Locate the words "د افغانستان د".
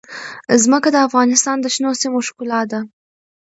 0.93-1.65